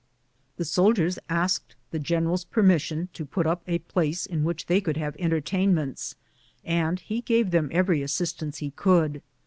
The 0.57 0.65
soldiers 0.65 1.19
asked 1.29 1.75
the 1.91 1.99
general's 1.99 2.43
permission 2.43 3.09
to 3.13 3.23
put 3.23 3.45
up 3.45 3.61
a 3.67 3.77
place 3.85 4.25
in 4.25 4.43
which 4.43 4.65
they 4.65 4.81
could 4.81 4.97
have 4.97 5.15
entertainments, 5.19 6.15
and 6.65 6.99
he 6.99 7.21
gave 7.21 7.51
them 7.51 7.69
every 7.71 8.01
assistance 8.01 8.57
he 8.57 8.71
could. 8.71 9.21